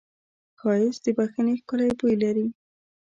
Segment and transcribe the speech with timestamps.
[0.59, 2.47] ښایست د بښنې ښکلی بوی لري